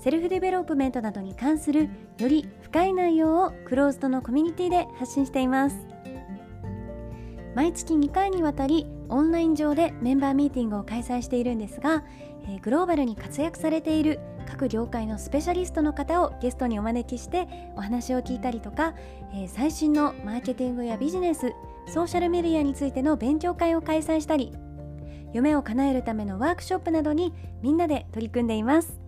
[0.00, 1.88] セルフデベロップメントなどに関する
[2.18, 5.86] より深い内容をクローズドのコミュニティで発信しています。
[7.54, 12.04] 毎月2回にわたりオンライン上でメンバーミーティングを開催しているんですが、
[12.48, 18.94] え、グローバルに活躍されている各業界のスペシャリストの方をゲストにお招きしてお話を聞いたりとか、
[19.34, 21.52] え、最新のマーケティングやビジネス
[21.88, 24.52] ソーシャルメディアについての勉強会を開催したり
[25.32, 29.07] 夢を叶えるためのワークショップなどにみんなで取り組んでいます。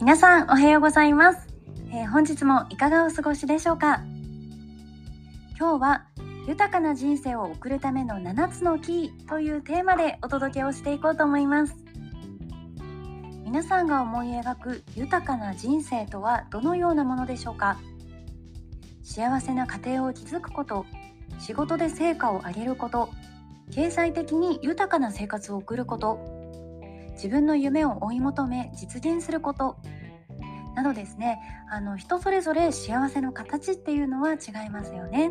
[0.00, 1.48] 皆さんおはようございます。
[1.90, 4.02] えー、本日もいかがお過ごしでしょうか？
[5.58, 6.04] 今日は
[6.48, 11.76] 豊かな人生を送るための7つのキーというテーマでお届けをしていこうと思います。
[13.44, 17.78] 皆さんが思い描く豊かな人生とはどのようなものでしょうか？
[19.04, 20.86] 幸せな家庭を築くこと
[21.38, 23.10] 仕事で成果を上げること
[23.72, 26.33] 経済的に豊かな生活を送ること
[27.14, 29.76] 自分の夢を追い求め実現すること。
[30.74, 31.38] などですね
[31.70, 35.30] あの人それぞれ幸せの形っていうのは違いますよね、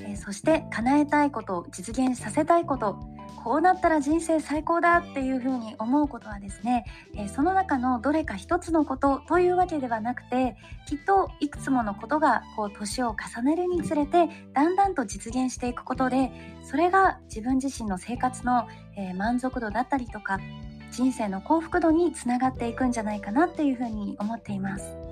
[0.00, 3.17] えー、そして叶えたいこと実現させたいこと。
[3.44, 6.84] こうなったら人生最高だっていうふうに思うことはですね、
[7.14, 10.56] えー、その中のどれか一つのことというわけではなくて
[10.86, 16.30] きっといくつものことがこう年を重ねるにつれてだんだんと実現していくことで
[16.62, 20.40] それが自分自身の生活の、えー、満足度だったりとか
[20.90, 25.07] 人生の幸福度につながっていくんじゃないかなっていうふうに思っています。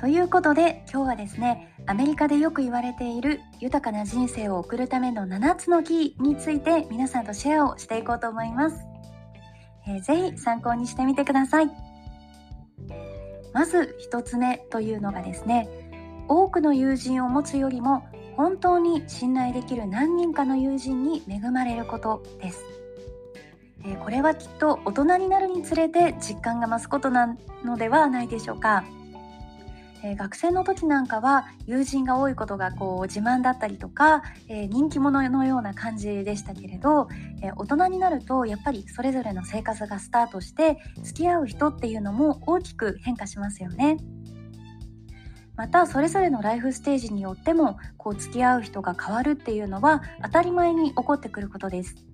[0.00, 8.76] ということで今日はですねアメリカでよく言われている豊かな人生を送るための7つのキーについて皆さんとシェアをしていこうと思います。
[9.86, 11.70] えー、ぜひ参考にしてみてください。
[13.52, 15.68] まず1つ目というのがですね
[16.28, 22.64] 多くの友人を持つよりも本当に信頼できる何人かの友人に恵まれることです。
[23.84, 28.84] えこれはきっと大人になるにつれて実感が増すことなのではないでしょうか。
[30.02, 37.08] え学生の時なんかは友人が多いことがこう自慢だったりとか、え人気者のような感じでしたけれど、
[37.42, 43.98] え大人になるとやっぱりそれぞれの生活がスタートして付き合う人っていうのも大きく変化しますよね。
[45.56, 52.09] またそれぞれのライフステージによってもこう付き合う人が変わるっていうのは当たり前に起こってくることです。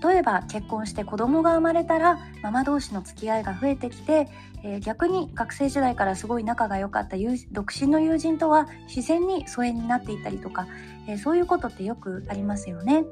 [0.00, 4.28] 例えば結婚して子供が生まれたらママ同士の付き合いが増えてきて、
[4.62, 7.16] えー、逆に学生時代からすごい仲が良かった
[7.50, 10.66] 独身の友人とは自然に疎遠になっていったりとか、
[11.08, 13.04] えー、そういうことってよくありますよね。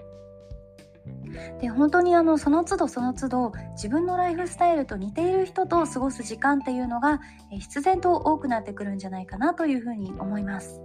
[1.61, 10.81] で本当にあのその都度その都度自分のライフスタイルと似ている人と過ごす時間っていうのが、必然と多くなってくるんじゃないかなというふうに思います。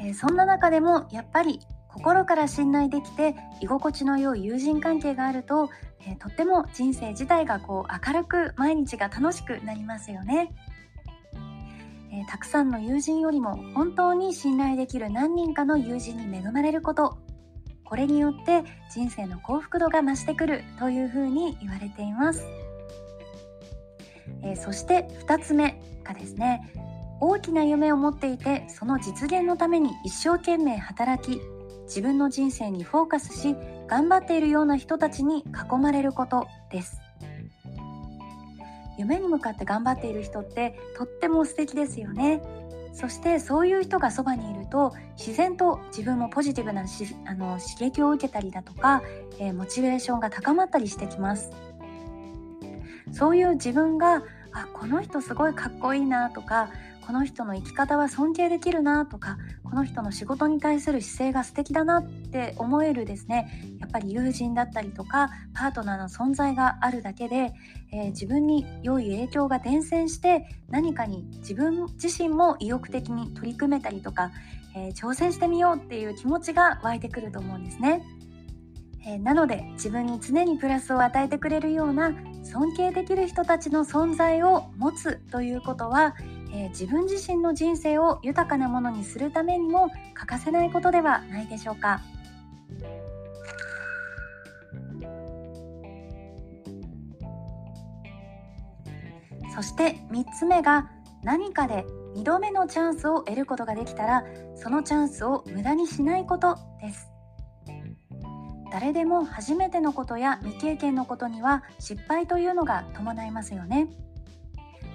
[0.00, 1.60] えそんな中でもやっぱり
[1.98, 5.68] 心から信頼できて居心地の良い友人関係があると、
[6.06, 10.54] えー、とっても人生自体がこう明るく毎日が楽しくなりますよね、
[12.12, 17.18] えー、たくさんの友人よりも本当に信頼できる何人かの友人に恵まれること。
[17.84, 22.46] これによって人生の幸福度が増してくるというふうに言われています、
[24.42, 26.70] えー、そして2つ目がですね
[27.18, 31.40] 大きな夢を持っていてその実現のために一生懸命働き
[31.88, 33.56] 自分の人生にフォーカスし
[33.88, 37.00] 頑張っているような人たちに囲まれることです。
[38.98, 42.42] 夢に向かって頑張っている人ってとっても素敵ですよね。
[42.92, 49.02] そしてそういう人がそばにいると自然と自分もポジティブなしあの刺激を受けたりだとか、
[49.38, 51.50] えー、モチベーションが高まったりしてきます。
[53.12, 56.70] そういう自分があこの人すごいかっこいいなとか
[57.08, 63.50] この人の生き方は尊敬できるなとかこの人の仕事に対する姿勢が素敵だなって思えるですね
[63.80, 67.54] やっぱり友人だったりとかパートナーの存在があるだけで、
[67.92, 74.30] えー、自分に良い影響が伝染して何かに自分自身も意欲的に取り組めたりとか、
[74.76, 78.04] えー、挑戦してみようっていう気持ちが湧いてくると思うんですね。
[79.06, 82.12] えー、なので自分に常にプラスを与えてくれるような
[82.44, 86.14] 尊敬できる人たちの存在を持つということは
[86.52, 92.00] えー、自分自身の人生を豊かなものにするためにも欠かせないことではないでしょうか。
[99.54, 100.88] そして3つ目が
[101.24, 101.84] 何かで
[102.14, 104.24] 2度目のチャンスを得ることができたら
[104.54, 107.08] そのチャンスを無駄にしないことです
[108.70, 113.88] 誰でも初めてのことや未経験のことには失敗というのが伴いますよね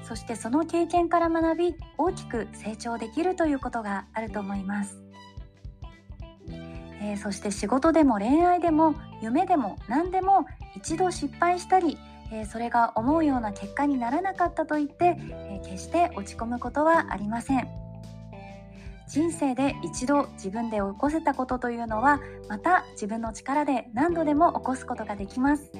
[0.03, 5.01] そしてその経験から学び大きく成長できるということがあると思います、
[7.01, 10.45] えー、そして仕事でも恋愛でも夢でも何でも
[10.75, 11.97] 一度失敗したり、
[12.31, 17.67] えー、それが思うような結果にならなかったといって、えー、決して落ち込むことはありません。
[19.07, 22.19] 人生で一度自分で起こせたことというのは
[22.50, 25.71] また自分の力で何度でも起こすことができます。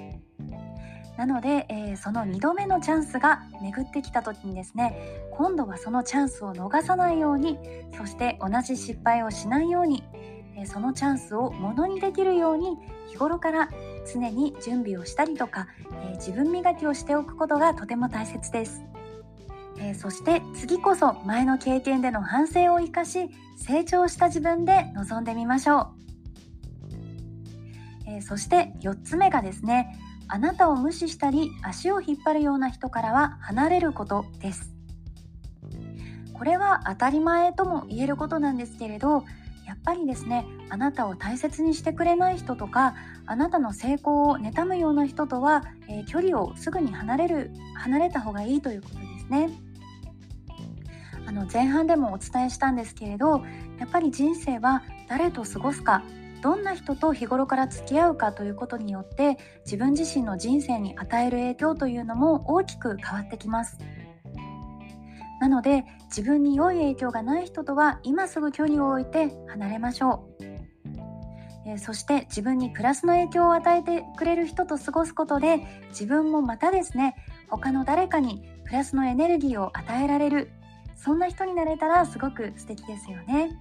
[1.18, 7.60] なので、えー、その2度目のチャンスが巡ってきた時にですね今度はそのチャンスを逃さないように
[7.96, 10.04] そして同じ失敗をしないように、
[10.58, 12.78] えー、そのチャンスをものにできるように
[13.08, 13.70] 日頃から
[14.12, 15.68] 常に準備をしたりとか、
[16.04, 18.84] えー、自分磨きをしておくことがとても大切です。
[19.80, 25.88] えそして次こそ前の経験での反省を生かし成長した自分で臨んでみましょう、
[28.08, 34.74] えそして4つ目がですねあなたを無視したり足を引っ張るような人からは離れることです。
[36.34, 39.24] これは当たり前とも言えることなんですけれど
[39.66, 49.50] やっぱりですねあなたを大切にしてくれない人とかあなたの成功を妬むような人とは、えー、距離をすぐに離れる離れた方がいいということですね。
[51.26, 53.42] あの前半でもお伝えしたんですけれど
[53.80, 56.04] やっぱり人生は誰と過ごすか
[56.44, 63.78] どんな人と日頃から付き合うかということによって自分自身の人生に与える影響というのも大きく変わってきます。
[65.40, 70.44] なので自分に良い影響がない人とは今すぐ距離を置いて離れましょう。
[71.66, 77.16] えそして自分にプラスの影響を与えてくれる人と過ごすことで自分もまたですね
[77.48, 80.52] 他の誰かにプラスのエネルギーを与えられる。
[80.98, 83.58] そんな人になれたらすごく素敵ですよね。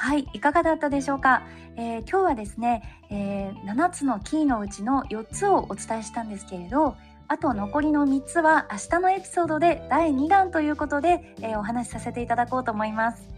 [0.00, 1.42] はい、いかがだったでしょうか、
[1.76, 13.28] えー、今日はですね、えー、7つのキーのうちの4つをお伝えしたんですけれどあと残りの3つは明日のエピソードで第2弾ということで、えー、お話しさせていただこうと思います、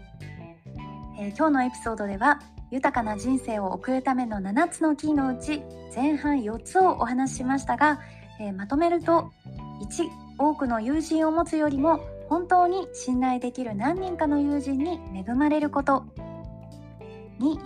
[1.19, 2.39] え今日のエピソードでは
[2.69, 5.63] 豊かな人生を送るための7つのキーのうち
[5.95, 7.99] 前半4つをお話ししましたが、
[8.39, 9.31] えまとめると
[9.81, 16.05] 1多くの友人を持つよりも本当に信頼できる何人かの友人に恵まれること。
[17.41, 17.59] 2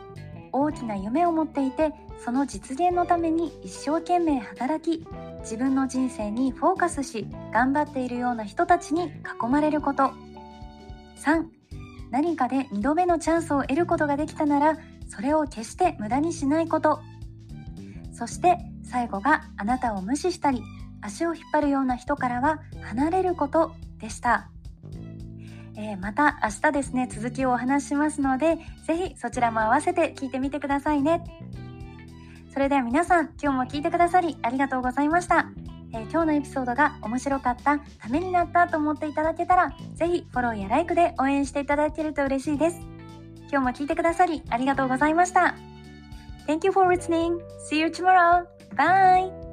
[0.52, 5.06] 大きな夢を持っていてその実現のために一生懸命働き
[5.42, 10.12] 自分の人生にフォーカスし頑張っているような人たちに囲まれること
[11.18, 11.44] 3
[12.10, 14.78] 何かで2度目のチャンスを得ることができたなら
[15.10, 17.02] それを決して無駄にしないこと
[18.14, 20.62] そして最後があなたを無視したり
[21.02, 24.50] 足を引っ張るような人からは離れることでした。
[25.78, 31.24] えー、また明日ですね続きをお話ししますので是非そちらも合わせて聞いてみてくださいね
[32.54, 35.52] それでは皆さん今日も聞いてくださりありがとうございました、
[35.94, 42.80] えー、今日のエピソードが面白かったためになったと思っていただけたら是非フォローやライクで応援していただけると嬉しいです
[43.52, 45.56] 今日も聞いてくださりありがとうございました。
[46.48, 47.42] Thank you for listening.
[47.70, 48.46] See you tomorrow.
[48.76, 49.45] Bye.